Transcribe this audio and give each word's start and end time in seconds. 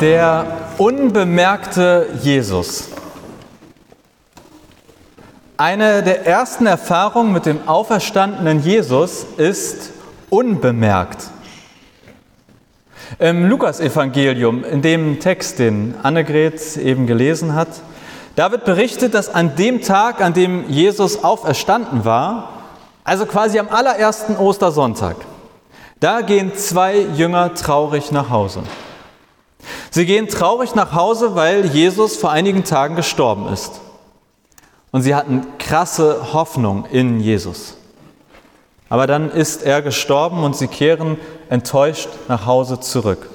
Der 0.00 0.44
unbemerkte 0.78 2.08
Jesus. 2.20 2.88
Eine 5.56 6.02
der 6.02 6.26
ersten 6.26 6.66
Erfahrungen 6.66 7.32
mit 7.32 7.46
dem 7.46 7.68
auferstandenen 7.68 8.60
Jesus 8.60 9.24
ist 9.36 9.92
unbemerkt. 10.30 11.30
Im 13.20 13.48
Lukasevangelium, 13.48 14.64
in 14.64 14.82
dem 14.82 15.20
Text, 15.20 15.60
den 15.60 15.94
Annegret 16.02 16.76
eben 16.76 17.06
gelesen 17.06 17.54
hat, 17.54 17.68
da 18.34 18.50
wird 18.50 18.64
berichtet, 18.64 19.14
dass 19.14 19.32
an 19.32 19.54
dem 19.54 19.80
Tag, 19.80 20.20
an 20.20 20.34
dem 20.34 20.68
Jesus 20.68 21.22
auferstanden 21.22 22.04
war, 22.04 22.48
also 23.04 23.26
quasi 23.26 23.60
am 23.60 23.68
allerersten 23.68 24.36
Ostersonntag, 24.36 25.14
da 26.00 26.20
gehen 26.20 26.56
zwei 26.56 26.98
Jünger 26.98 27.54
traurig 27.54 28.10
nach 28.10 28.30
Hause. 28.30 28.64
Sie 29.94 30.06
gehen 30.06 30.26
traurig 30.26 30.74
nach 30.74 30.92
Hause, 30.92 31.36
weil 31.36 31.66
Jesus 31.66 32.16
vor 32.16 32.32
einigen 32.32 32.64
Tagen 32.64 32.96
gestorben 32.96 33.46
ist. 33.52 33.80
Und 34.90 35.02
sie 35.02 35.14
hatten 35.14 35.46
krasse 35.60 36.32
Hoffnung 36.32 36.84
in 36.90 37.20
Jesus. 37.20 37.76
Aber 38.88 39.06
dann 39.06 39.30
ist 39.30 39.62
er 39.62 39.82
gestorben 39.82 40.42
und 40.42 40.56
sie 40.56 40.66
kehren 40.66 41.16
enttäuscht 41.48 42.08
nach 42.26 42.44
Hause 42.44 42.80
zurück. 42.80 43.30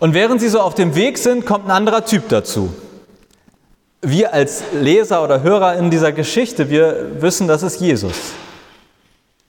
Und 0.00 0.12
während 0.12 0.42
sie 0.42 0.50
so 0.50 0.60
auf 0.60 0.74
dem 0.74 0.96
Weg 0.96 1.16
sind, 1.16 1.46
kommt 1.46 1.64
ein 1.64 1.70
anderer 1.70 2.04
Typ 2.04 2.28
dazu. 2.28 2.70
Wir 4.02 4.34
als 4.34 4.64
Leser 4.78 5.24
oder 5.24 5.42
Hörer 5.42 5.76
in 5.76 5.90
dieser 5.90 6.12
Geschichte, 6.12 6.68
wir 6.68 7.22
wissen, 7.22 7.48
das 7.48 7.62
ist 7.62 7.80
Jesus. 7.80 8.32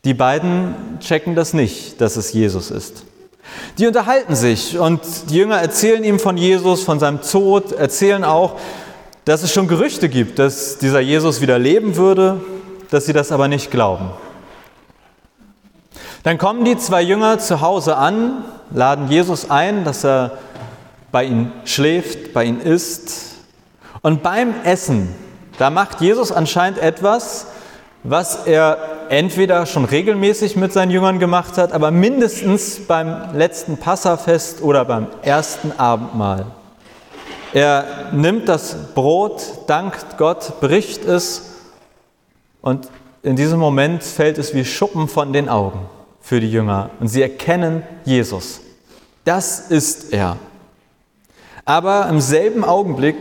Die 0.05 0.13
beiden 0.13 0.76
checken 1.02 1.36
das 1.36 1.54
nicht, 1.54 2.00
dass 2.00 2.16
es 2.16 2.32
Jesus 2.32 2.72
ist. 2.72 3.04
Die 3.78 3.88
unterhalten 3.88 4.36
sich 4.36 4.80
und 4.80 5.02
die 5.30 5.36
Jünger 5.36 5.58
erzählen 5.58 6.04
ihm 6.06 6.18
von 6.18 6.38
Jesus, 6.38 6.84
von 6.84 6.98
seinem 6.98 7.22
Tod, 7.22 7.74
erzählen 7.74 8.24
auch, 8.24 8.58
dass 9.26 9.44
es 9.44 9.52
schon 9.52 9.68
Gerüchte 9.68 10.08
gibt, 10.08 10.40
dass 10.40 10.77
dieser 10.77 11.02
Jesus 11.02 11.41
wieder 11.41 11.60
leben 11.60 11.98
würde, 11.98 12.40
dass 12.90 13.05
sie 13.05 13.12
das 13.12 13.34
aber 13.34 13.49
nicht 13.49 13.72
glauben. 13.72 14.12
Dann 16.24 16.38
kommen 16.38 16.64
die 16.64 16.77
zwei 16.77 17.02
Jünger 17.02 17.38
zu 17.40 17.60
Hause 17.60 17.98
an, 17.98 18.46
laden 18.72 19.10
Jesus 19.10 19.49
ein, 19.49 19.84
dass 19.84 20.05
er 20.05 20.38
bei 21.12 21.26
ihnen 21.26 21.52
schläft, 21.66 22.34
bei 22.34 22.46
ihnen 22.46 22.62
isst. 22.62 23.36
Und 24.02 24.24
beim 24.24 24.54
Essen, 24.64 25.14
da 25.58 25.70
macht 25.70 25.99
Jesus 25.99 26.32
anscheinend 26.32 26.80
etwas, 26.80 27.48
was 28.08 28.46
er 28.46 28.78
entweder 29.10 29.66
schon 29.66 29.86
regelmäßig 29.86 30.56
mit 30.56 30.72
seinen 30.72 30.92
Jüngern 30.92 31.20
gemacht 31.20 31.58
hat, 31.58 31.74
aber 31.74 31.92
mindestens 31.92 32.80
beim 32.88 33.36
letzten 33.36 33.78
Passafest 33.78 34.62
oder 34.62 34.86
beim 34.86 35.08
ersten 35.24 35.72
Abendmahl. 35.78 36.46
Er 37.54 38.10
nimmt 38.12 38.48
das 38.48 38.94
Brot, 38.94 39.42
dankt 39.68 40.18
Gott, 40.18 40.60
bricht 40.60 41.06
es 41.06 41.54
und 42.62 42.90
in 43.24 43.36
diesem 43.36 43.60
Moment 43.60 44.04
fällt 44.04 44.38
es 44.38 44.54
wie 44.54 44.66
Schuppen 44.66 45.08
von 45.08 45.34
den 45.34 45.50
Augen 45.50 45.80
für 46.22 46.40
die 46.40 46.52
Jünger 46.52 46.92
und 47.00 47.08
sie 47.08 47.22
erkennen 47.22 47.84
Jesus. 48.04 48.62
Das 49.24 49.72
ist 49.72 50.14
er. 50.14 50.38
Aber 51.64 52.08
im 52.10 52.22
selben 52.22 52.64
Augenblick 52.64 53.16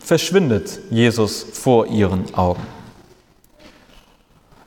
verschwindet 0.00 0.80
Jesus 0.90 1.46
vor 1.52 1.86
ihren 1.86 2.34
Augen. 2.34 2.77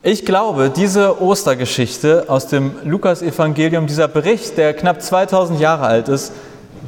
Ich 0.04 0.26
glaube, 0.26 0.72
diese 0.76 1.22
Ostergeschichte 1.22 2.26
aus 2.28 2.48
dem 2.48 2.74
Lukas-Evangelium, 2.84 3.86
dieser 3.86 4.08
Bericht, 4.08 4.58
der 4.58 4.74
knapp 4.74 5.00
2000 5.00 5.60
Jahre 5.60 5.86
alt 5.86 6.10
ist, 6.10 6.32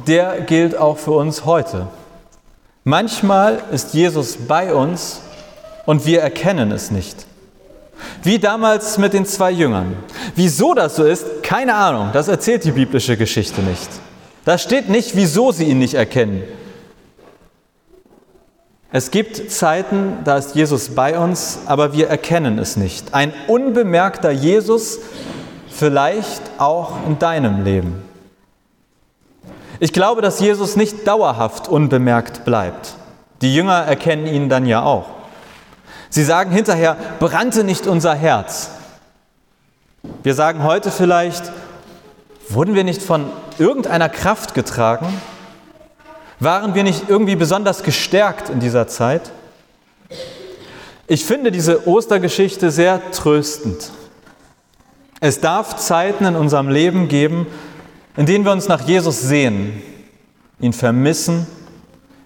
der 0.08 0.40
gilt 0.40 0.76
auch 0.76 0.98
für 0.98 1.12
uns 1.12 1.44
heute. 1.44 1.86
Manchmal 2.82 3.62
ist 3.70 3.94
Jesus 3.94 4.36
bei 4.48 4.74
uns 4.74 5.20
und 5.86 6.06
wir 6.06 6.22
erkennen 6.22 6.72
es 6.72 6.90
nicht. 6.90 7.26
Wie 8.24 8.40
damals 8.40 8.98
mit 8.98 9.12
den 9.12 9.26
zwei 9.26 9.52
Jüngern. 9.52 9.94
Wieso 10.34 10.74
das 10.74 10.96
so 10.96 11.04
ist, 11.04 11.44
keine 11.44 11.74
Ahnung, 11.76 12.10
das 12.12 12.26
erzählt 12.26 12.64
die 12.64 12.72
biblische 12.72 13.16
Geschichte 13.16 13.62
nicht. 13.62 13.90
Da 14.44 14.58
steht 14.58 14.88
nicht, 14.88 15.14
wieso 15.14 15.52
sie 15.52 15.66
ihn 15.66 15.78
nicht 15.78 15.94
erkennen. 15.94 16.42
Es 18.96 19.10
gibt 19.10 19.50
Zeiten, 19.50 20.18
da 20.22 20.36
ist 20.36 20.54
Jesus 20.54 20.90
bei 20.90 21.18
uns, 21.18 21.58
aber 21.66 21.94
wir 21.94 22.08
erkennen 22.08 22.60
es 22.60 22.76
nicht. 22.76 23.12
Ein 23.12 23.32
unbemerkter 23.48 24.30
Jesus 24.30 25.00
vielleicht 25.68 26.40
auch 26.58 26.92
in 27.04 27.18
deinem 27.18 27.64
Leben. 27.64 28.04
Ich 29.80 29.92
glaube, 29.92 30.22
dass 30.22 30.38
Jesus 30.38 30.76
nicht 30.76 31.08
dauerhaft 31.08 31.66
unbemerkt 31.66 32.44
bleibt. 32.44 32.94
Die 33.42 33.52
Jünger 33.52 33.78
erkennen 33.78 34.28
ihn 34.28 34.48
dann 34.48 34.64
ja 34.64 34.84
auch. 34.84 35.06
Sie 36.08 36.22
sagen 36.22 36.52
hinterher, 36.52 36.96
brannte 37.18 37.64
nicht 37.64 37.88
unser 37.88 38.14
Herz. 38.14 38.70
Wir 40.22 40.34
sagen 40.34 40.62
heute 40.62 40.92
vielleicht, 40.92 41.50
wurden 42.48 42.76
wir 42.76 42.84
nicht 42.84 43.02
von 43.02 43.28
irgendeiner 43.58 44.08
Kraft 44.08 44.54
getragen? 44.54 45.20
Waren 46.40 46.74
wir 46.74 46.82
nicht 46.82 47.08
irgendwie 47.08 47.36
besonders 47.36 47.82
gestärkt 47.82 48.48
in 48.48 48.60
dieser 48.60 48.88
Zeit? 48.88 49.30
Ich 51.06 51.24
finde 51.24 51.52
diese 51.52 51.86
Ostergeschichte 51.86 52.70
sehr 52.70 53.10
tröstend. 53.12 53.90
Es 55.20 55.40
darf 55.40 55.76
Zeiten 55.76 56.24
in 56.24 56.36
unserem 56.36 56.68
Leben 56.68 57.08
geben, 57.08 57.46
in 58.16 58.26
denen 58.26 58.44
wir 58.44 58.52
uns 58.52 58.68
nach 58.68 58.86
Jesus 58.86 59.20
sehen, 59.20 59.82
ihn 60.60 60.72
vermissen, 60.72 61.46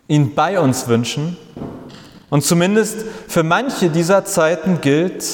ihn 0.06 0.34
bei 0.34 0.58
uns 0.58 0.88
wünschen. 0.88 1.36
Und 2.30 2.44
zumindest 2.44 3.04
für 3.26 3.42
manche 3.42 3.90
dieser 3.90 4.24
Zeiten 4.24 4.80
gilt, 4.80 5.24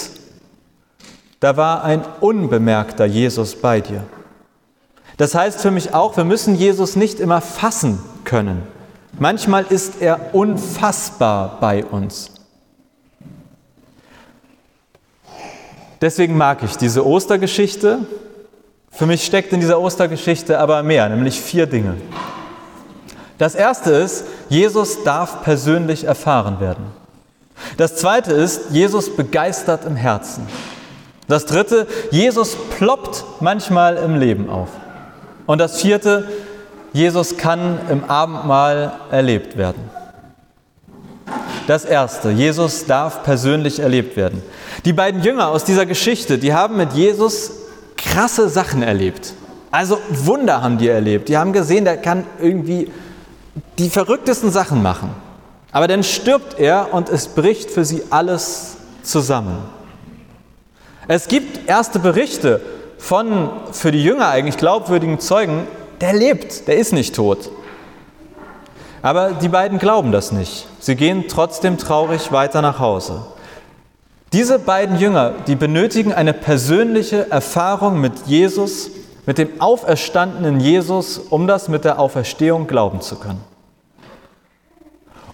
da 1.41 1.57
war 1.57 1.85
ein 1.85 2.03
unbemerkter 2.21 3.05
Jesus 3.05 3.55
bei 3.57 3.81
dir. 3.81 4.05
Das 5.17 5.35
heißt 5.35 5.61
für 5.61 5.71
mich 5.71 5.95
auch, 5.95 6.17
wir 6.17 6.25
müssen 6.25 6.57
Jesus 6.57 6.97
nicht 6.97 7.21
immer 7.21 7.41
fassen 7.41 7.99
können. 8.25 8.63
Manchmal 9.19 9.65
ist 9.69 10.01
er 10.01 10.35
unfassbar 10.35 11.59
bei 11.61 11.85
uns. 11.85 12.31
Deswegen 16.01 16.37
mag 16.37 16.63
ich 16.63 16.77
diese 16.77 17.07
Ostergeschichte. 17.07 18.01
Für 18.91 19.07
mich 19.07 19.25
steckt 19.25 19.53
in 19.53 19.61
dieser 19.61 19.81
Ostergeschichte 19.81 20.59
aber 20.59 20.83
mehr, 20.83 21.09
nämlich 21.09 21.41
vier 21.41 21.67
Dinge. 21.67 21.95
Das 23.39 23.55
erste 23.55 23.91
ist, 23.93 24.25
Jesus 24.49 25.03
darf 25.03 25.43
persönlich 25.43 26.05
erfahren 26.05 26.61
werden. 26.61 26.85
Das 27.77 27.97
zweite 27.97 28.33
ist, 28.33 28.71
Jesus 28.71 29.15
begeistert 29.15 29.85
im 29.85 29.97
Herzen. 29.97 30.47
Das 31.27 31.47
dritte, 31.47 31.87
Jesus 32.11 32.57
ploppt 32.77 33.25
manchmal 33.41 33.97
im 33.97 34.17
Leben 34.17 34.51
auf. 34.51 34.69
Und 35.47 35.59
das 35.59 35.81
vierte, 35.81 36.29
Jesus 36.95 37.37
kann 37.37 37.81
im 37.91 38.05
Abendmahl 38.05 38.93
erlebt 39.11 39.59
werden. 39.59 39.91
Das 41.67 41.85
erste, 41.85 42.31
Jesus 42.31 42.87
darf 42.87 43.25
persönlich 43.25 43.81
erlebt 43.81 44.17
werden. 44.17 44.43
Die 44.85 44.93
beiden 44.93 45.21
Jünger 45.23 45.49
aus 45.49 45.65
dieser 45.65 45.87
Geschichte, 45.87 46.39
die 46.39 46.55
haben 46.55 46.77
mit 46.77 46.93
Jesus 46.93 47.51
krasse 47.97 48.49
Sachen 48.49 48.83
erlebt. 48.83 49.35
Also 49.73 49.99
Wunder 50.09 50.63
haben 50.63 50.79
die 50.79 50.87
erlebt. 50.87 51.29
Die 51.29 51.37
haben 51.37 51.53
gesehen, 51.53 51.85
der 51.85 51.97
kann 51.97 52.27
irgendwie 52.41 52.93
die 53.79 53.91
verrücktesten 53.91 54.53
Sachen 54.53 54.81
machen. 54.81 55.11
Aber 55.73 55.89
dann 55.89 56.05
stirbt 56.05 56.61
er 56.61 56.95
und 56.95 57.09
es 57.09 57.27
bricht 57.27 57.73
für 57.73 57.85
sie 57.85 58.05
alles 58.11 58.77
zusammen. 59.03 59.59
Es 61.09 61.27
gibt 61.27 61.69
erste 61.69 61.99
Berichte 61.99 62.61
von 62.99 63.51
für 63.73 63.91
die 63.91 64.05
Jünger 64.05 64.29
eigentlich 64.29 64.59
glaubwürdigen 64.59 65.19
Zeugen, 65.19 65.67
der 66.01 66.13
lebt, 66.13 66.69
der 66.69 66.77
ist 66.77 66.93
nicht 66.93 67.15
tot. 67.15 67.51
Aber 69.03 69.33
die 69.33 69.49
beiden 69.49 69.79
glauben 69.79 70.13
das 70.13 70.33
nicht. 70.33 70.67
Sie 70.81 70.97
gehen 70.97 71.25
trotzdem 71.29 71.77
traurig 71.77 72.33
weiter 72.33 72.63
nach 72.63 72.79
Hause. 72.79 73.27
Diese 74.33 74.59
beiden 74.59 74.99
Jünger, 74.99 75.35
die 75.47 75.57
benötigen 75.57 76.13
eine 76.13 76.33
persönliche 76.33 77.31
Erfahrung 77.31 78.01
mit 78.01 78.27
Jesus, 78.27 78.91
mit 79.27 79.39
dem 79.39 79.61
auferstandenen 79.61 80.59
Jesus, 80.59 81.19
um 81.19 81.47
das 81.47 81.69
mit 81.69 81.85
der 81.85 81.99
Auferstehung 81.99 82.67
glauben 82.67 83.01
zu 83.01 83.17
können. 83.17 83.41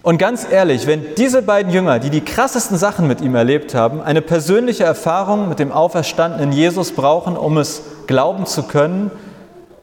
Und 0.03 0.17
ganz 0.17 0.47
ehrlich, 0.49 0.87
wenn 0.87 1.15
diese 1.15 1.43
beiden 1.43 1.71
Jünger, 1.71 1.99
die 1.99 2.09
die 2.09 2.21
krassesten 2.21 2.77
Sachen 2.77 3.07
mit 3.07 3.21
ihm 3.21 3.35
erlebt 3.35 3.75
haben, 3.75 4.01
eine 4.01 4.21
persönliche 4.21 4.83
Erfahrung 4.83 5.47
mit 5.47 5.59
dem 5.59 5.71
auferstandenen 5.71 6.51
Jesus 6.51 6.91
brauchen, 6.91 7.37
um 7.37 7.57
es 7.57 7.83
glauben 8.07 8.47
zu 8.47 8.63
können, 8.63 9.11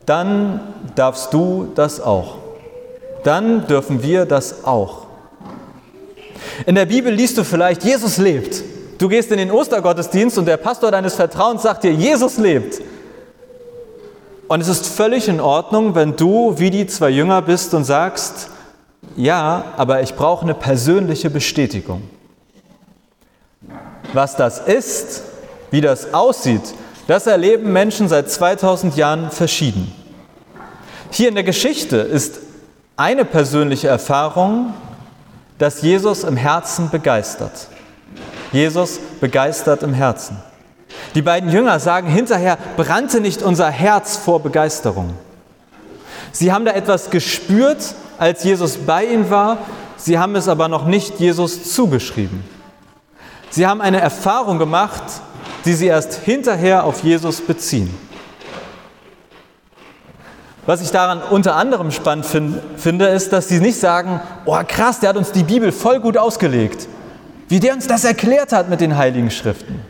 dann 0.09 0.61
darfst 0.95 1.33
du 1.35 1.69
das 1.75 2.01
auch. 2.01 2.37
Dann 3.25 3.67
dürfen 3.67 4.03
wir 4.03 4.25
das 4.25 4.65
auch. 4.65 5.07
In 6.67 6.75
der 6.75 6.87
Bibel 6.87 7.13
liest 7.13 7.37
du 7.37 7.45
vielleicht, 7.45 7.85
Jesus 7.85 8.17
lebt. 8.17 8.63
Du 8.99 9.09
gehst 9.09 9.31
in 9.31 9.39
den 9.39 9.51
Ostergottesdienst 9.51 10.39
und 10.39 10.47
der 10.47 10.57
Pastor 10.57 10.91
deines 10.91 11.15
Vertrauens 11.15 11.63
sagt 11.63 11.85
dir, 11.85 11.93
Jesus 11.93 12.39
lebt. 12.39 12.81
Und 14.49 14.61
es 14.61 14.69
ist 14.69 14.87
völlig 14.87 15.29
in 15.29 15.41
Ordnung, 15.41 15.95
wenn 15.95 16.17
du 16.17 16.59
wie 16.59 16.71
die 16.71 16.87
zwei 16.87 17.11
Jünger 17.11 17.43
bist 17.43 17.75
und 17.75 17.85
sagst, 17.85 18.49
ja, 19.15 19.65
aber 19.77 20.03
ich 20.03 20.15
brauche 20.15 20.43
eine 20.43 20.55
persönliche 20.55 21.29
Bestätigung. 21.29 22.03
Was 24.15 24.37
das 24.37 24.59
ist, 24.61 25.23
wie 25.71 25.83
das 25.83 26.15
aussieht, 26.15 26.63
das 27.07 27.27
erleben 27.27 27.73
Menschen 27.73 28.09
seit 28.09 28.31
2000 28.31 28.97
Jahren 28.97 29.31
verschieden. 29.31 29.93
Hier 31.11 31.29
in 31.29 31.35
der 31.35 31.45
Geschichte 31.45 31.97
ist 31.97 32.41
eine 32.97 33.25
persönliche 33.25 33.89
Erfahrung, 33.89 34.75
dass 35.59 35.83
Jesus 35.83 36.25
im 36.25 36.37
Herzen 36.37 36.91
begeistert. 36.91 37.69
Jesus 38.53 38.99
begeistert 39.21 39.83
im 39.83 39.95
Herzen. 39.95 40.37
Die 41.15 41.23
beiden 41.23 41.51
Jünger 41.51 41.81
sagen 41.81 42.09
hinterher, 42.09 42.59
brannte 42.77 43.21
nicht 43.21 43.43
unser 43.43 43.71
Herz 43.71 44.17
vor 44.17 44.43
Begeisterung. 44.43 45.15
Sie 46.33 46.53
haben 46.53 46.65
da 46.65 46.73
etwas 46.73 47.11
gespürt, 47.11 47.95
als 48.19 48.45
Jesus 48.45 48.77
bei 48.79 49.05
ihnen 49.05 49.31
war, 49.31 49.59
sie 49.97 50.19
haben 50.19 50.35
es 50.37 50.49
aber 50.49 50.69
noch 50.69 50.87
nicht 50.87 51.21
Jesus 51.21 51.73
zugeschrieben. 51.73 52.45
Sie 53.51 53.67
haben 53.67 53.81
eine 53.81 54.01
Erfahrung 54.01 54.59
gemacht, 54.59 55.03
die 55.65 55.75
sie 55.75 55.87
erst 55.87 56.15
hinterher 56.15 56.85
auf 56.85 57.03
Jesus 57.03 57.41
beziehen. 57.41 57.95
Was 60.69 60.83
ich 60.83 60.91
daran 60.91 61.23
unter 61.23 61.57
anderem 61.57 61.91
spannend 61.91 62.27
find, 62.27 62.61
finde, 62.77 63.07
ist, 63.07 63.33
dass 63.33 63.49
sie 63.49 63.59
nicht 63.59 63.81
sagen, 63.81 64.21
oh 64.45 64.59
krass, 64.69 65.01
der 65.01 65.09
hat 65.09 65.17
uns 65.17 65.33
die 65.33 65.43
Bibel 65.43 65.73
voll 65.73 65.99
gut 65.99 66.19
ausgelegt, 66.19 66.87
wie 67.49 67.59
der 67.59 67.73
uns 67.73 67.87
das 67.87 68.05
erklärt 68.05 68.53
hat 68.53 68.69
mit 68.69 68.83
den 68.83 68.95
heiligen 68.95 69.31
Schriften. 69.31 69.81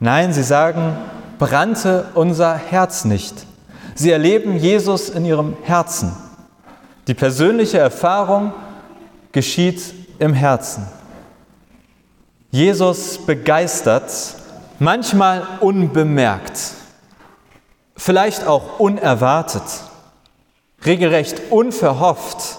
Nein, 0.00 0.32
sie 0.32 0.42
sagen, 0.42 0.96
brannte 1.38 2.06
unser 2.14 2.56
Herz 2.56 3.04
nicht. 3.04 3.46
Sie 3.94 4.10
erleben 4.10 4.56
Jesus 4.56 5.08
in 5.08 5.24
ihrem 5.24 5.56
Herzen. 5.62 6.16
Die 7.06 7.14
persönliche 7.14 7.78
Erfahrung 7.78 8.52
geschieht 9.30 9.94
im 10.18 10.34
Herzen. 10.34 10.84
Jesus 12.50 13.24
begeistert, 13.24 14.10
manchmal 14.80 15.46
unbemerkt, 15.60 16.60
vielleicht 18.00 18.46
auch 18.46 18.80
unerwartet, 18.80 19.62
regelrecht 20.86 21.50
unverhofft 21.50 22.58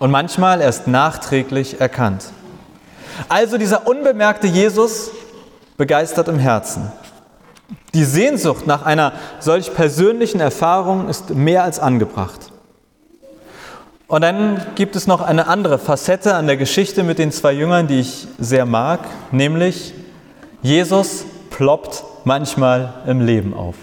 und 0.00 0.10
manchmal 0.10 0.60
erst 0.60 0.88
nachträglich 0.88 1.80
erkannt. 1.80 2.24
Also 3.28 3.58
dieser 3.58 3.86
unbemerkte 3.86 4.48
Jesus 4.48 5.12
begeistert 5.76 6.26
im 6.26 6.40
Herzen. 6.40 6.90
Die 7.94 8.04
Sehnsucht 8.04 8.66
nach 8.66 8.84
einer 8.84 9.12
solch 9.38 9.72
persönlichen 9.72 10.40
Erfahrung 10.40 11.08
ist 11.08 11.30
mehr 11.30 11.62
als 11.62 11.78
angebracht. 11.78 12.50
Und 14.08 14.22
dann 14.22 14.66
gibt 14.74 14.96
es 14.96 15.06
noch 15.06 15.20
eine 15.20 15.46
andere 15.46 15.78
Facette 15.78 16.34
an 16.34 16.48
der 16.48 16.56
Geschichte 16.56 17.04
mit 17.04 17.20
den 17.20 17.30
zwei 17.30 17.52
Jüngern, 17.52 17.86
die 17.86 18.00
ich 18.00 18.26
sehr 18.38 18.66
mag, 18.66 19.00
nämlich 19.30 19.94
Jesus 20.60 21.24
ploppt 21.50 22.02
manchmal 22.26 22.92
im 23.06 23.20
Leben 23.20 23.54
auf. 23.54 23.76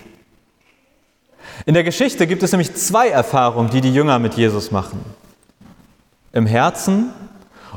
In 1.66 1.74
der 1.74 1.84
Geschichte 1.84 2.28
gibt 2.28 2.44
es 2.44 2.51
nämlich 2.51 2.75
zwei 2.75 3.07
Erfahrungen, 3.07 3.69
die 3.69 3.80
die 3.80 3.94
Jünger 3.94 4.19
mit 4.19 4.34
Jesus 4.34 4.69
machen. 4.69 5.00
Im 6.34 6.45
Herzen 6.45 7.12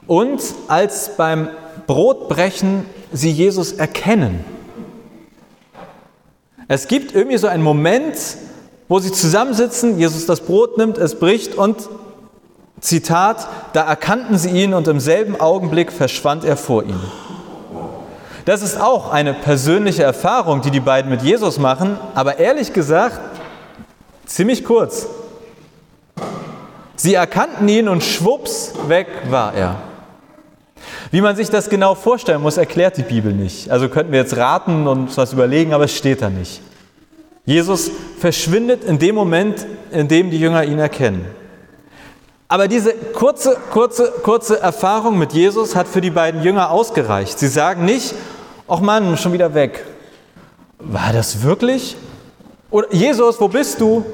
und 0.08 0.42
als 0.66 1.16
beim 1.16 1.48
Brotbrechen 1.86 2.84
sie 3.12 3.30
Jesus 3.30 3.72
erkennen. 3.72 4.44
Es 6.66 6.88
gibt 6.88 7.14
irgendwie 7.14 7.38
so 7.38 7.46
einen 7.46 7.62
Moment, 7.62 8.16
wo 8.88 8.98
sie 8.98 9.12
zusammensitzen, 9.12 9.98
Jesus 9.98 10.26
das 10.26 10.40
Brot 10.40 10.78
nimmt, 10.78 10.98
es 10.98 11.16
bricht 11.20 11.54
und 11.54 11.88
Zitat, 12.80 13.46
da 13.72 13.82
erkannten 13.82 14.36
sie 14.36 14.50
ihn 14.50 14.74
und 14.74 14.88
im 14.88 14.98
selben 14.98 15.40
Augenblick 15.40 15.92
verschwand 15.92 16.44
er 16.44 16.56
vor 16.56 16.82
ihnen. 16.82 17.00
Das 18.46 18.62
ist 18.62 18.80
auch 18.80 19.10
eine 19.10 19.34
persönliche 19.34 20.04
Erfahrung, 20.04 20.60
die 20.60 20.70
die 20.70 20.78
beiden 20.78 21.10
mit 21.10 21.20
Jesus 21.22 21.58
machen, 21.58 21.98
aber 22.14 22.38
ehrlich 22.38 22.72
gesagt 22.72 23.20
ziemlich 24.24 24.64
kurz. 24.64 25.08
Sie 26.94 27.14
erkannten 27.14 27.68
ihn 27.68 27.88
und 27.88 28.04
schwupps, 28.04 28.72
weg 28.86 29.08
war 29.30 29.52
er. 29.52 29.74
Wie 31.10 31.22
man 31.22 31.34
sich 31.34 31.50
das 31.50 31.68
genau 31.68 31.96
vorstellen 31.96 32.40
muss, 32.40 32.56
erklärt 32.56 32.96
die 32.96 33.02
Bibel 33.02 33.32
nicht. 33.32 33.68
Also 33.72 33.88
könnten 33.88 34.12
wir 34.12 34.20
jetzt 34.20 34.36
raten 34.36 34.86
und 34.86 35.16
was 35.16 35.32
überlegen, 35.32 35.74
aber 35.74 35.86
es 35.86 35.96
steht 35.96 36.22
da 36.22 36.30
nicht. 36.30 36.60
Jesus 37.46 37.90
verschwindet 38.20 38.84
in 38.84 39.00
dem 39.00 39.16
Moment, 39.16 39.66
in 39.90 40.06
dem 40.06 40.30
die 40.30 40.38
Jünger 40.38 40.62
ihn 40.62 40.78
erkennen. 40.78 41.26
Aber 42.46 42.68
diese 42.68 42.94
kurze, 42.94 43.56
kurze, 43.72 44.12
kurze 44.22 44.60
Erfahrung 44.60 45.18
mit 45.18 45.32
Jesus 45.32 45.74
hat 45.74 45.88
für 45.88 46.00
die 46.00 46.10
beiden 46.10 46.44
Jünger 46.44 46.70
ausgereicht. 46.70 47.40
Sie 47.40 47.48
sagen 47.48 47.84
nicht, 47.84 48.14
ach 48.68 48.80
Mann, 48.80 49.16
schon 49.16 49.32
wieder 49.32 49.54
weg. 49.54 49.84
War 50.78 51.12
das 51.12 51.42
wirklich? 51.42 51.96
Oder 52.70 52.92
Jesus, 52.92 53.40
wo 53.40 53.48
bist 53.48 53.80
du? 53.80 54.04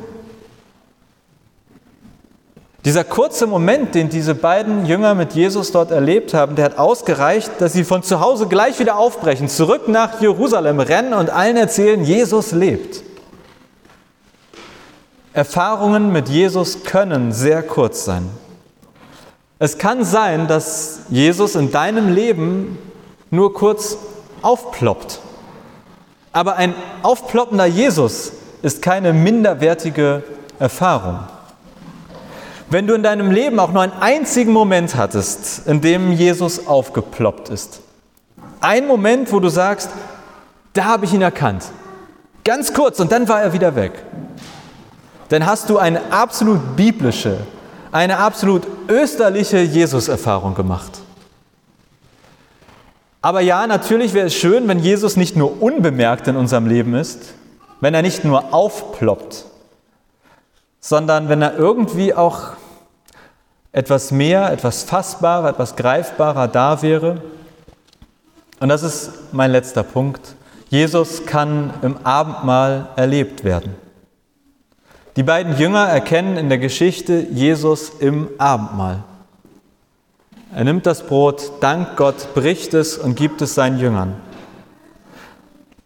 Dieser 2.84 3.04
kurze 3.04 3.46
Moment, 3.46 3.94
den 3.94 4.08
diese 4.08 4.34
beiden 4.34 4.86
Jünger 4.86 5.14
mit 5.14 5.34
Jesus 5.34 5.70
dort 5.70 5.92
erlebt 5.92 6.34
haben, 6.34 6.56
der 6.56 6.64
hat 6.64 6.78
ausgereicht, 6.78 7.52
dass 7.60 7.72
sie 7.72 7.84
von 7.84 8.02
zu 8.02 8.20
Hause 8.20 8.48
gleich 8.48 8.80
wieder 8.80 8.96
aufbrechen, 8.96 9.48
zurück 9.48 9.86
nach 9.86 10.20
Jerusalem 10.20 10.80
rennen 10.80 11.14
und 11.14 11.30
allen 11.30 11.56
erzählen, 11.56 12.04
Jesus 12.04 12.50
lebt. 12.50 13.04
Erfahrungen 15.32 16.12
mit 16.12 16.28
Jesus 16.28 16.82
können 16.82 17.32
sehr 17.32 17.62
kurz 17.62 18.04
sein. 18.04 18.28
Es 19.60 19.78
kann 19.78 20.04
sein, 20.04 20.48
dass 20.48 21.02
Jesus 21.08 21.54
in 21.54 21.70
deinem 21.70 22.12
Leben 22.12 22.78
nur 23.30 23.54
kurz 23.54 23.96
aufploppt. 24.42 25.20
Aber 26.32 26.56
ein 26.56 26.74
aufploppender 27.02 27.66
Jesus 27.66 28.32
ist 28.62 28.82
keine 28.82 29.12
minderwertige 29.12 30.22
Erfahrung. 30.58 31.20
Wenn 32.70 32.86
du 32.86 32.94
in 32.94 33.02
deinem 33.02 33.30
Leben 33.30 33.58
auch 33.58 33.70
nur 33.70 33.82
einen 33.82 33.92
einzigen 34.00 34.52
Moment 34.52 34.94
hattest, 34.94 35.66
in 35.66 35.82
dem 35.82 36.12
Jesus 36.12 36.66
aufgeploppt 36.66 37.50
ist, 37.50 37.80
ein 38.60 38.86
Moment, 38.86 39.30
wo 39.30 39.40
du 39.40 39.50
sagst, 39.50 39.90
da 40.72 40.84
habe 40.84 41.04
ich 41.04 41.12
ihn 41.12 41.20
erkannt, 41.20 41.64
ganz 42.44 42.72
kurz 42.72 42.98
und 42.98 43.12
dann 43.12 43.28
war 43.28 43.42
er 43.42 43.52
wieder 43.52 43.76
weg, 43.76 43.92
dann 45.28 45.44
hast 45.44 45.68
du 45.68 45.76
eine 45.76 46.12
absolut 46.12 46.76
biblische, 46.76 47.38
eine 47.90 48.16
absolut 48.18 48.66
österliche 48.88 49.58
Jesus-Erfahrung 49.58 50.54
gemacht. 50.54 51.01
Aber 53.22 53.40
ja, 53.40 53.68
natürlich 53.68 54.14
wäre 54.14 54.26
es 54.26 54.34
schön, 54.34 54.66
wenn 54.66 54.80
Jesus 54.80 55.16
nicht 55.16 55.36
nur 55.36 55.62
unbemerkt 55.62 56.26
in 56.26 56.36
unserem 56.36 56.66
Leben 56.66 56.94
ist, 56.94 57.34
wenn 57.80 57.94
er 57.94 58.02
nicht 58.02 58.24
nur 58.24 58.52
aufploppt, 58.52 59.44
sondern 60.80 61.28
wenn 61.28 61.40
er 61.40 61.56
irgendwie 61.56 62.14
auch 62.14 62.54
etwas 63.70 64.10
mehr, 64.10 64.50
etwas 64.50 64.82
fassbarer, 64.82 65.50
etwas 65.50 65.76
greifbarer 65.76 66.48
da 66.48 66.82
wäre. 66.82 67.22
Und 68.58 68.68
das 68.68 68.82
ist 68.82 69.12
mein 69.32 69.52
letzter 69.52 69.84
Punkt. 69.84 70.34
Jesus 70.68 71.24
kann 71.24 71.72
im 71.82 71.98
Abendmahl 72.04 72.88
erlebt 72.96 73.44
werden. 73.44 73.76
Die 75.16 75.22
beiden 75.22 75.56
Jünger 75.58 75.86
erkennen 75.86 76.36
in 76.36 76.48
der 76.48 76.58
Geschichte 76.58 77.26
Jesus 77.30 77.90
im 78.00 78.28
Abendmahl. 78.38 79.04
Er 80.54 80.64
nimmt 80.64 80.84
das 80.84 81.02
Brot, 81.02 81.50
dankt 81.60 81.96
Gott, 81.96 82.34
bricht 82.34 82.74
es 82.74 82.98
und 82.98 83.14
gibt 83.14 83.40
es 83.40 83.54
seinen 83.54 83.78
Jüngern. 83.78 84.14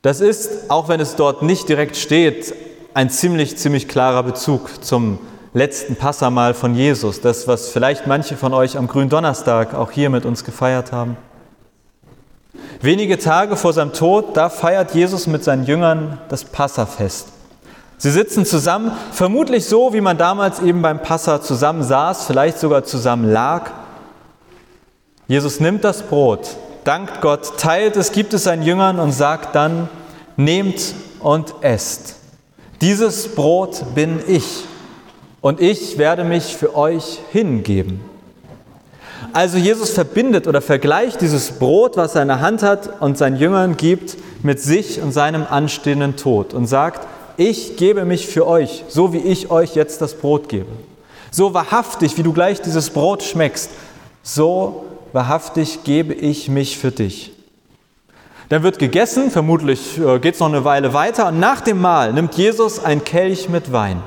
Das 0.03 0.21
ist, 0.21 0.71
auch 0.71 0.89
wenn 0.89 0.99
es 0.99 1.15
dort 1.15 1.43
nicht 1.43 1.69
direkt 1.69 1.97
steht, 1.97 2.53
ein 2.93 3.09
ziemlich, 3.09 3.57
ziemlich 3.59 3.87
klarer 3.87 4.25
Bezug 4.25 4.85
zum 4.85 5.21
letzten 5.53 5.95
Passamal 5.95 6.53
von 6.53 6.75
Jesus, 6.75 7.21
das, 7.21 7.47
was 7.47 7.69
vielleicht 7.69 8.09
manche 8.09 8.37
von 8.37 8.53
euch 8.53 8.77
am 8.77 8.89
Gründonnerstag 8.89 9.73
auch 9.73 9.93
hier 9.93 10.11
mit 10.11 10.25
uns 10.25 10.43
gefeiert 10.43 10.91
haben. 10.91 11.17
Wenige 12.81 13.19
Tage 13.19 13.57
vor 13.57 13.73
seinem 13.73 13.93
Tod, 13.93 14.37
da 14.37 14.49
feiert 14.49 14.95
Jesus 14.95 15.29
mit 15.29 15.45
seinen 15.45 15.65
Jüngern 15.65 16.19
das 16.29 16.45
Passafest. 16.45 17.29
Sie 17.99 18.11
sitzen 18.11 18.45
zusammen, 18.45 18.91
vermutlich 19.13 19.65
so, 19.65 19.93
wie 19.93 20.01
man 20.01 20.19
damals 20.19 20.61
eben 20.61 20.83
beim 20.83 21.01
Passa 21.01 21.41
zusammen 21.41 21.85
saß, 21.85 22.27
vielleicht 22.27 22.59
sogar 22.59 22.83
zusammen 22.85 23.31
lag. 23.33 23.71
Jesus 25.29 25.59
nimmt 25.59 25.83
das 25.83 26.03
Brot, 26.03 26.57
dankt 26.85 27.21
Gott, 27.21 27.59
teilt 27.59 27.97
es, 27.97 28.13
gibt 28.13 28.33
es 28.33 28.45
seinen 28.45 28.63
Jüngern 28.63 29.01
und 29.01 29.11
sagt 29.11 29.57
dann, 29.57 29.89
nehmt 30.37 30.95
und 31.19 31.55
esst. 31.63 32.17
Dieses 32.81 33.35
Brot 33.35 33.85
bin 33.95 34.21
ich 34.29 34.65
und 35.41 35.61
ich 35.61 35.99
werde 35.99 36.23
mich 36.23 36.57
für 36.57 36.77
euch 36.77 37.19
hingeben. 37.33 38.01
Also 39.33 39.59
Jesus 39.59 39.91
verbindet 39.91 40.47
oder 40.47 40.61
vergleicht 40.61 41.21
dieses 41.21 41.53
Brot, 41.53 41.97
was 41.97 42.15
er 42.15 42.23
in 42.23 42.29
der 42.29 42.41
Hand 42.41 42.63
hat 42.63 43.01
und 43.01 43.19
seinen 43.19 43.37
Jüngern 43.37 43.77
gibt, 43.77 44.17
mit 44.45 44.61
sich 44.61 45.03
und 45.03 45.13
seinem 45.13 45.45
anstehenden 45.49 46.17
Tod 46.17 46.55
und 46.55 46.67
sagt, 46.67 47.07
ich 47.37 47.77
gebe 47.77 48.05
mich 48.05 48.29
für 48.29 48.47
euch, 48.47 48.85
so 48.89 49.13
wie 49.13 49.19
ich 49.19 49.51
euch 49.51 49.75
jetzt 49.75 50.01
das 50.01 50.15
Brot 50.15 50.49
gebe. 50.49 50.71
So 51.31 51.53
wahrhaftig, 51.53 52.17
wie 52.17 52.23
du 52.23 52.33
gleich 52.33 52.63
dieses 52.63 52.91
Brot 52.91 53.23
schmeckst, 53.23 53.71
so 54.23 54.85
wahrhaftig 55.13 55.85
gebe 55.85 56.15
ich 56.15 56.49
mich 56.49 56.79
für 56.79 56.91
dich. 56.91 57.33
Dann 58.49 58.63
wird 58.63 58.79
gegessen, 58.79 59.31
vermutlich 59.31 59.99
äh, 59.99 60.19
geht 60.19 60.35
es 60.35 60.41
noch 60.41 60.49
eine 60.49 60.65
Weile 60.65 60.95
weiter, 60.95 61.29
und 61.29 61.41
nach 61.41 61.61
dem 61.61 61.81
Mahl 61.81 62.13
nimmt 62.13 62.35
Jesus 62.35 62.83
ein 62.83 63.03
Kelch 63.03 63.49
mit 63.49 63.73
Wein, 63.73 64.03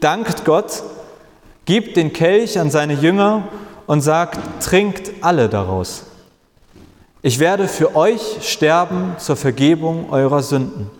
dankt 0.00 0.44
Gott, 0.44 0.82
gibt 1.64 1.96
den 1.96 2.12
Kelch 2.12 2.58
an 2.58 2.70
seine 2.70 2.94
Jünger 2.94 3.44
und 3.86 4.00
sagt, 4.00 4.64
trinkt 4.64 5.12
alle 5.20 5.48
daraus. 5.48 6.04
Ich 7.22 7.38
werde 7.38 7.68
für 7.68 7.94
euch 7.94 8.38
sterben 8.42 9.14
zur 9.18 9.36
Vergebung 9.36 10.10
eurer 10.10 10.42
Sünden. 10.42 10.97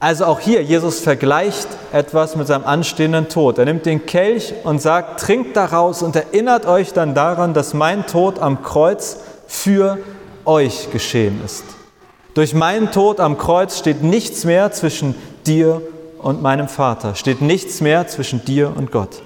Also 0.00 0.26
auch 0.26 0.38
hier, 0.38 0.62
Jesus 0.62 1.00
vergleicht 1.00 1.66
etwas 1.92 2.36
mit 2.36 2.46
seinem 2.46 2.64
anstehenden 2.64 3.28
Tod. 3.28 3.58
Er 3.58 3.64
nimmt 3.64 3.84
den 3.84 4.06
Kelch 4.06 4.54
und 4.62 4.80
sagt, 4.80 5.18
trinkt 5.20 5.56
daraus 5.56 6.02
und 6.02 6.14
erinnert 6.14 6.66
euch 6.66 6.92
dann 6.92 7.14
daran, 7.14 7.52
dass 7.52 7.74
mein 7.74 8.06
Tod 8.06 8.38
am 8.38 8.62
Kreuz 8.62 9.18
für 9.48 9.98
euch 10.44 10.92
geschehen 10.92 11.40
ist. 11.44 11.64
Durch 12.34 12.54
meinen 12.54 12.92
Tod 12.92 13.18
am 13.18 13.38
Kreuz 13.38 13.76
steht 13.76 14.04
nichts 14.04 14.44
mehr 14.44 14.70
zwischen 14.70 15.16
dir 15.46 15.82
und 16.18 16.42
meinem 16.42 16.68
Vater, 16.68 17.16
steht 17.16 17.42
nichts 17.42 17.80
mehr 17.80 18.06
zwischen 18.06 18.44
dir 18.44 18.72
und 18.76 18.92
Gott. 18.92 19.22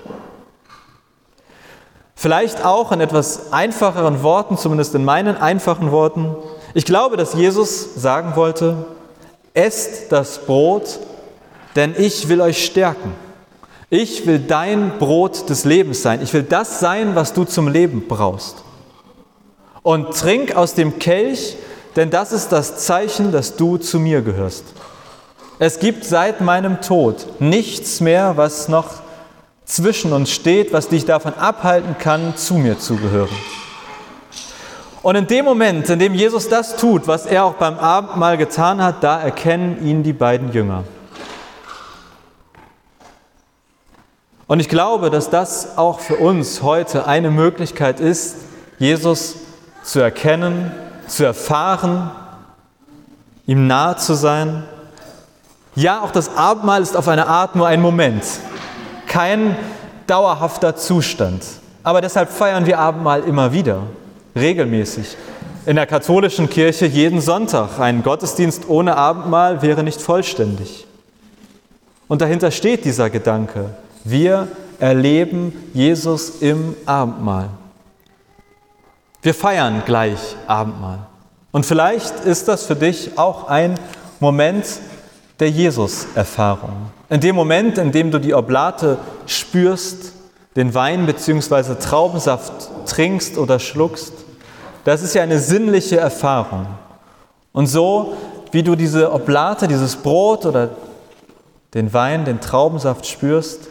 Vielleicht 2.14 2.64
auch 2.64 2.92
in 2.92 3.02
etwas 3.02 3.52
einfacheren 3.52 4.22
Worten, 4.22 4.56
zumindest 4.56 4.94
in 4.94 5.04
meinen 5.04 5.36
einfachen 5.36 5.90
Worten. 5.90 6.34
Ich 6.72 6.86
glaube, 6.86 7.18
dass 7.18 7.34
Jesus 7.34 7.94
sagen 7.96 8.36
wollte, 8.36 8.86
esst 9.54 10.10
das 10.10 10.38
Brot, 10.38 10.98
denn 11.76 11.94
ich 11.96 12.28
will 12.28 12.40
euch 12.40 12.64
stärken. 12.64 13.12
Ich 13.90 14.26
will 14.26 14.38
dein 14.38 14.98
Brot 14.98 15.50
des 15.50 15.64
Lebens 15.64 16.02
sein. 16.02 16.22
Ich 16.22 16.32
will 16.32 16.42
das 16.42 16.80
sein, 16.80 17.14
was 17.14 17.34
du 17.34 17.44
zum 17.44 17.68
Leben 17.68 18.06
brauchst. 18.08 18.64
Und 19.82 20.16
trink 20.16 20.56
aus 20.56 20.74
dem 20.74 20.98
Kelch, 20.98 21.56
denn 21.96 22.08
das 22.08 22.32
ist 22.32 22.52
das 22.52 22.78
Zeichen, 22.78 23.32
dass 23.32 23.56
du 23.56 23.76
zu 23.76 23.98
mir 23.98 24.22
gehörst. 24.22 24.64
Es 25.58 25.78
gibt 25.78 26.04
seit 26.04 26.40
meinem 26.40 26.80
Tod 26.80 27.40
nichts 27.40 28.00
mehr, 28.00 28.36
was 28.36 28.68
noch 28.68 29.02
zwischen 29.64 30.12
uns 30.12 30.30
steht, 30.30 30.72
was 30.72 30.88
dich 30.88 31.04
davon 31.04 31.34
abhalten 31.34 31.96
kann, 31.98 32.36
zu 32.36 32.54
mir 32.54 32.78
zu 32.78 32.96
gehören. 32.96 33.28
Und 35.02 35.16
in 35.16 35.26
dem 35.26 35.44
Moment, 35.44 35.90
in 35.90 35.98
dem 35.98 36.14
Jesus 36.14 36.48
das 36.48 36.76
tut, 36.76 37.08
was 37.08 37.26
er 37.26 37.44
auch 37.44 37.54
beim 37.54 37.76
Abendmahl 37.76 38.36
getan 38.36 38.80
hat, 38.80 39.02
da 39.02 39.20
erkennen 39.20 39.84
ihn 39.84 40.04
die 40.04 40.12
beiden 40.12 40.52
Jünger. 40.52 40.84
Und 44.46 44.60
ich 44.60 44.68
glaube, 44.68 45.10
dass 45.10 45.28
das 45.28 45.76
auch 45.76 45.98
für 45.98 46.16
uns 46.16 46.62
heute 46.62 47.06
eine 47.06 47.30
Möglichkeit 47.30 47.98
ist, 47.98 48.36
Jesus 48.78 49.36
zu 49.82 49.98
erkennen, 49.98 50.70
zu 51.08 51.24
erfahren, 51.24 52.12
ihm 53.46 53.66
nahe 53.66 53.96
zu 53.96 54.14
sein. 54.14 54.62
Ja, 55.74 56.02
auch 56.02 56.12
das 56.12 56.36
Abendmahl 56.36 56.82
ist 56.82 56.96
auf 56.96 57.08
eine 57.08 57.26
Art 57.26 57.56
nur 57.56 57.66
ein 57.66 57.80
Moment, 57.80 58.22
kein 59.08 59.56
dauerhafter 60.06 60.76
Zustand. 60.76 61.42
Aber 61.82 62.00
deshalb 62.00 62.30
feiern 62.30 62.66
wir 62.66 62.78
Abendmahl 62.78 63.22
immer 63.22 63.52
wieder 63.52 63.82
regelmäßig. 64.34 65.16
In 65.66 65.76
der 65.76 65.86
katholischen 65.86 66.50
Kirche 66.50 66.86
jeden 66.86 67.20
Sonntag. 67.20 67.78
Ein 67.78 68.02
Gottesdienst 68.02 68.68
ohne 68.68 68.96
Abendmahl 68.96 69.62
wäre 69.62 69.82
nicht 69.82 70.00
vollständig. 70.00 70.86
Und 72.08 72.20
dahinter 72.20 72.50
steht 72.50 72.84
dieser 72.84 73.10
Gedanke. 73.10 73.70
Wir 74.04 74.48
erleben 74.80 75.52
Jesus 75.72 76.40
im 76.40 76.74
Abendmahl. 76.84 77.48
Wir 79.22 79.34
feiern 79.34 79.82
gleich 79.86 80.18
Abendmahl. 80.48 81.06
Und 81.52 81.64
vielleicht 81.64 82.24
ist 82.24 82.48
das 82.48 82.66
für 82.66 82.74
dich 82.74 83.16
auch 83.16 83.46
ein 83.46 83.78
Moment 84.18 84.66
der 85.38 85.50
Jesus-Erfahrung. 85.50 86.90
In 87.08 87.20
dem 87.20 87.36
Moment, 87.36 87.78
in 87.78 87.92
dem 87.92 88.10
du 88.10 88.18
die 88.18 88.34
Oblate 88.34 88.98
spürst, 89.26 90.12
den 90.56 90.74
Wein 90.74 91.06
bzw. 91.06 91.76
Traubensaft 91.76 92.52
trinkst 92.86 93.38
oder 93.38 93.58
schluckst, 93.58 94.12
das 94.84 95.02
ist 95.02 95.14
ja 95.14 95.22
eine 95.22 95.38
sinnliche 95.38 95.98
Erfahrung. 95.98 96.66
Und 97.52 97.66
so 97.66 98.16
wie 98.50 98.62
du 98.62 98.76
diese 98.76 99.12
Oblate, 99.12 99.68
dieses 99.68 99.96
Brot 99.96 100.46
oder 100.46 100.70
den 101.74 101.92
Wein, 101.92 102.24
den 102.24 102.40
Traubensaft 102.40 103.06
spürst, 103.06 103.68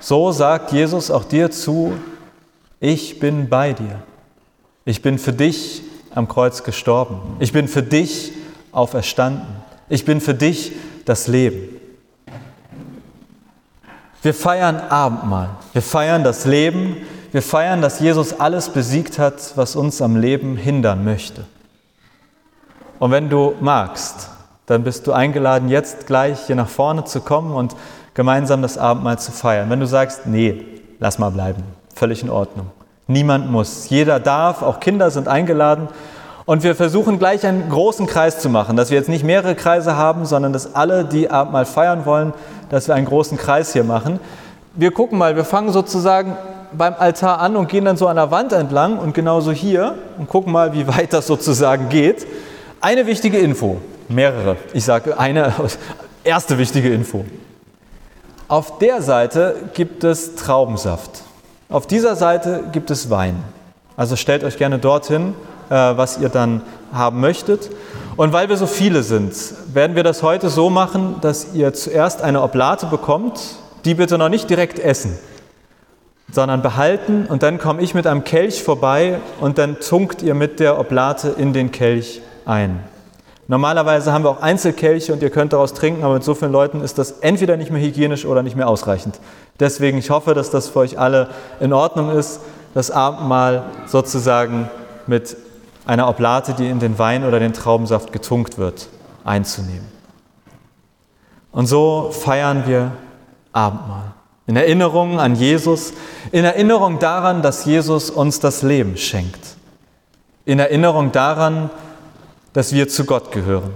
so 0.00 0.32
sagt 0.32 0.72
Jesus 0.72 1.10
auch 1.10 1.24
dir 1.24 1.50
zu, 1.50 1.94
ich 2.80 3.18
bin 3.18 3.48
bei 3.48 3.72
dir. 3.72 4.02
Ich 4.84 5.00
bin 5.00 5.18
für 5.18 5.32
dich 5.32 5.82
am 6.14 6.28
Kreuz 6.28 6.62
gestorben. 6.62 7.36
Ich 7.40 7.52
bin 7.52 7.68
für 7.68 7.82
dich 7.82 8.32
auferstanden. 8.72 9.46
Ich 9.88 10.04
bin 10.04 10.20
für 10.20 10.34
dich 10.34 10.72
das 11.04 11.26
Leben. 11.26 11.80
Wir 14.22 14.34
feiern 14.34 14.76
Abendmahl. 14.76 15.50
Wir 15.72 15.82
feiern 15.82 16.24
das 16.24 16.44
Leben, 16.44 16.96
wir 17.34 17.42
feiern, 17.42 17.82
dass 17.82 17.98
Jesus 17.98 18.38
alles 18.38 18.68
besiegt 18.68 19.18
hat, 19.18 19.54
was 19.56 19.74
uns 19.74 20.00
am 20.00 20.14
Leben 20.14 20.56
hindern 20.56 21.02
möchte. 21.02 21.44
Und 23.00 23.10
wenn 23.10 23.28
du 23.28 23.54
magst, 23.58 24.28
dann 24.66 24.84
bist 24.84 25.08
du 25.08 25.12
eingeladen, 25.12 25.68
jetzt 25.68 26.06
gleich 26.06 26.46
hier 26.46 26.54
nach 26.54 26.68
vorne 26.68 27.02
zu 27.02 27.20
kommen 27.20 27.52
und 27.52 27.74
gemeinsam 28.14 28.62
das 28.62 28.78
Abendmahl 28.78 29.18
zu 29.18 29.32
feiern. 29.32 29.68
Wenn 29.68 29.80
du 29.80 29.88
sagst, 29.88 30.26
nee, 30.26 30.64
lass 31.00 31.18
mal 31.18 31.30
bleiben, 31.30 31.64
völlig 31.92 32.22
in 32.22 32.30
Ordnung. 32.30 32.70
Niemand 33.08 33.50
muss. 33.50 33.88
Jeder 33.88 34.20
darf, 34.20 34.62
auch 34.62 34.78
Kinder 34.78 35.10
sind 35.10 35.26
eingeladen. 35.26 35.88
Und 36.44 36.62
wir 36.62 36.76
versuchen 36.76 37.18
gleich 37.18 37.44
einen 37.44 37.68
großen 37.68 38.06
Kreis 38.06 38.38
zu 38.38 38.48
machen, 38.48 38.76
dass 38.76 38.90
wir 38.90 38.96
jetzt 38.98 39.08
nicht 39.08 39.24
mehrere 39.24 39.56
Kreise 39.56 39.96
haben, 39.96 40.24
sondern 40.24 40.52
dass 40.52 40.76
alle, 40.76 41.04
die 41.04 41.32
Abendmahl 41.32 41.66
feiern 41.66 42.06
wollen, 42.06 42.32
dass 42.70 42.86
wir 42.86 42.94
einen 42.94 43.06
großen 43.06 43.38
Kreis 43.38 43.72
hier 43.72 43.82
machen. 43.82 44.20
Wir 44.76 44.92
gucken 44.92 45.18
mal, 45.18 45.34
wir 45.34 45.44
fangen 45.44 45.72
sozusagen 45.72 46.36
beim 46.76 46.94
Altar 46.98 47.40
an 47.40 47.56
und 47.56 47.68
gehen 47.68 47.84
dann 47.84 47.96
so 47.96 48.08
an 48.08 48.16
der 48.16 48.30
Wand 48.30 48.52
entlang 48.52 48.98
und 48.98 49.14
genauso 49.14 49.52
hier 49.52 49.94
und 50.18 50.28
gucken 50.28 50.52
mal, 50.52 50.72
wie 50.72 50.86
weit 50.86 51.12
das 51.12 51.26
sozusagen 51.26 51.88
geht. 51.88 52.26
Eine 52.80 53.06
wichtige 53.06 53.38
Info, 53.38 53.80
mehrere. 54.08 54.56
Ich 54.72 54.84
sage 54.84 55.18
eine 55.18 55.52
erste 56.24 56.58
wichtige 56.58 56.92
Info. 56.92 57.24
Auf 58.48 58.78
der 58.78 59.02
Seite 59.02 59.56
gibt 59.74 60.04
es 60.04 60.36
Traubensaft. 60.36 61.22
Auf 61.70 61.86
dieser 61.86 62.14
Seite 62.14 62.64
gibt 62.72 62.90
es 62.90 63.08
Wein. 63.08 63.42
Also 63.96 64.16
stellt 64.16 64.44
euch 64.44 64.58
gerne 64.58 64.78
dorthin, 64.78 65.34
äh, 65.70 65.74
was 65.74 66.18
ihr 66.18 66.28
dann 66.28 66.62
haben 66.92 67.20
möchtet. 67.20 67.70
Und 68.16 68.32
weil 68.32 68.48
wir 68.48 68.56
so 68.56 68.66
viele 68.66 69.02
sind, 69.02 69.32
werden 69.72 69.96
wir 69.96 70.02
das 70.02 70.22
heute 70.22 70.50
so 70.50 70.70
machen, 70.70 71.16
dass 71.20 71.54
ihr 71.54 71.72
zuerst 71.72 72.22
eine 72.22 72.42
Oblate 72.42 72.86
bekommt, 72.86 73.40
die 73.84 73.94
bitte 73.94 74.18
noch 74.18 74.28
nicht 74.28 74.50
direkt 74.50 74.78
essen 74.78 75.18
sondern 76.34 76.62
behalten 76.62 77.26
und 77.26 77.44
dann 77.44 77.58
komme 77.58 77.80
ich 77.80 77.94
mit 77.94 78.08
einem 78.08 78.24
Kelch 78.24 78.64
vorbei 78.64 79.20
und 79.40 79.56
dann 79.56 79.78
tunkt 79.78 80.20
ihr 80.20 80.34
mit 80.34 80.58
der 80.58 80.80
Oblate 80.80 81.28
in 81.28 81.52
den 81.52 81.70
Kelch 81.70 82.22
ein. 82.44 82.80
Normalerweise 83.46 84.12
haben 84.12 84.24
wir 84.24 84.30
auch 84.30 84.42
Einzelkelche 84.42 85.12
und 85.12 85.22
ihr 85.22 85.30
könnt 85.30 85.52
daraus 85.52 85.74
trinken, 85.74 86.02
aber 86.02 86.14
mit 86.14 86.24
so 86.24 86.34
vielen 86.34 86.50
Leuten 86.50 86.80
ist 86.80 86.98
das 86.98 87.12
entweder 87.20 87.56
nicht 87.56 87.70
mehr 87.70 87.80
hygienisch 87.80 88.24
oder 88.24 88.42
nicht 88.42 88.56
mehr 88.56 88.68
ausreichend. 88.68 89.20
Deswegen, 89.60 89.96
ich 89.96 90.10
hoffe, 90.10 90.34
dass 90.34 90.50
das 90.50 90.70
für 90.70 90.80
euch 90.80 90.98
alle 90.98 91.28
in 91.60 91.72
Ordnung 91.72 92.10
ist, 92.10 92.40
das 92.74 92.90
Abendmahl 92.90 93.66
sozusagen 93.86 94.68
mit 95.06 95.36
einer 95.86 96.08
Oblate, 96.08 96.54
die 96.54 96.68
in 96.68 96.80
den 96.80 96.98
Wein 96.98 97.24
oder 97.24 97.38
den 97.38 97.52
Traubensaft 97.52 98.12
getunkt 98.12 98.58
wird, 98.58 98.88
einzunehmen. 99.22 99.86
Und 101.52 101.66
so 101.66 102.10
feiern 102.10 102.64
wir 102.66 102.90
Abendmahl. 103.52 104.14
In 104.46 104.56
Erinnerung 104.56 105.20
an 105.20 105.34
Jesus, 105.36 105.94
in 106.30 106.44
Erinnerung 106.44 106.98
daran, 106.98 107.40
dass 107.40 107.64
Jesus 107.64 108.10
uns 108.10 108.40
das 108.40 108.62
Leben 108.62 108.96
schenkt. 108.96 109.40
In 110.44 110.58
Erinnerung 110.58 111.12
daran, 111.12 111.70
dass 112.52 112.72
wir 112.72 112.88
zu 112.88 113.04
Gott 113.04 113.32
gehören. 113.32 113.72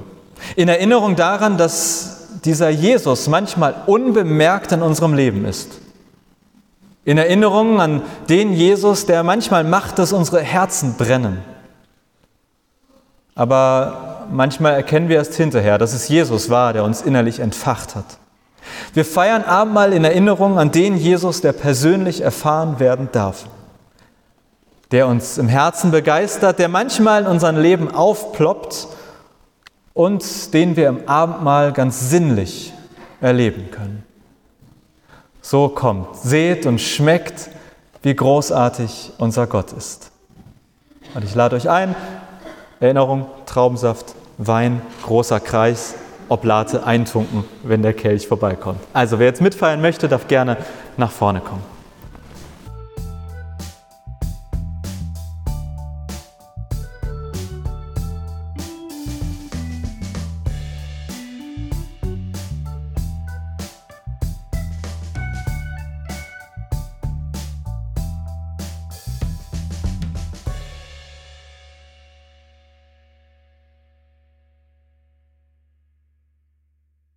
In 0.57 0.69
Erinnerung 0.69 1.17
daran, 1.17 1.57
dass 1.57 2.41
dieser 2.45 2.69
Jesus 2.69 3.29
manchmal 3.29 3.75
unbemerkt 3.87 4.73
in 4.73 4.83
unserem 4.83 5.15
Leben 5.15 5.45
ist. 5.47 5.81
In 7.05 7.17
Erinnerung 7.17 7.81
an 7.81 8.03
den 8.29 8.53
Jesus, 8.53 9.07
der 9.07 9.23
manchmal 9.23 9.65
macht, 9.65 9.99
dass 9.99 10.13
unsere 10.13 10.43
Herzen 10.43 10.97
brennen. 10.99 11.39
Aber 13.35 14.27
manchmal 14.31 14.75
erkennen 14.75 15.09
wir 15.09 15.17
erst 15.17 15.35
hinterher, 15.35 15.79
dass 15.79 15.95
es 15.95 16.09
Jesus 16.09 16.51
war, 16.51 16.75
der 16.75 16.85
uns 16.85 17.01
innerlich 17.01 17.41
entfacht 17.41 17.95
hat. 17.95 18.19
Wir 18.95 19.05
feiern 19.05 19.45
Abendmahl 19.45 19.93
in 19.93 20.05
Erinnerung 20.05 20.59
an 20.59 20.71
den 20.71 20.97
Jesus, 20.97 21.41
der 21.41 21.53
persönlich 21.53 22.21
erfahren 22.21 22.81
werden 22.81 23.09
darf, 23.13 23.45
der 24.91 25.07
uns 25.07 25.39
im 25.39 25.49
Herzen 25.49 25.91
begeistert, 25.91 26.59
der 26.59 26.69
manchmal 26.69 27.23
in 27.23 27.29
unserem 27.29 27.59
Leben 27.59 27.95
aufploppt 27.95 28.89
und 29.93 30.55
den 30.55 30.77
wir 30.77 30.89
im 30.89 31.09
Abendmahl 31.09 31.73
ganz 31.73 32.11
sinnlich 32.11 32.73
erleben 33.21 33.71
können. 33.71 34.05
So 35.43 35.69
kommt, 35.69 36.17
seht 36.17 36.67
und 36.67 36.81
schmeckt, 36.81 37.51
wie 38.03 38.15
großartig 38.15 39.13
unser 39.19 39.47
Gott 39.47 39.73
ist. 39.73 40.11
Und 41.15 41.25
ich 41.25 41.35
lade 41.35 41.57
euch 41.57 41.69
ein, 41.69 41.95
Erinnerung, 42.81 43.27
Traubensaft, 43.47 44.15
Wein, 44.37 44.83
großer 45.03 45.41
Kreis, 45.41 45.95
Oblate 46.29 46.85
eintunken, 46.85 47.45
wenn 47.63 47.83
der 47.83 47.95
Kelch 47.95 48.29
vorbeikommt. 48.29 48.81
Also 48.93 49.19
wer 49.19 49.27
jetzt 49.27 49.41
mitfeiern 49.41 49.81
möchte, 49.81 50.09
darf 50.09 50.29
gerne 50.29 50.57
nach 50.97 51.11
vorne 51.11 51.41
kommen. 51.41 51.78